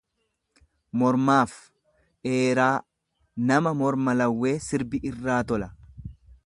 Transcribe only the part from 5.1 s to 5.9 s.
irraa tola.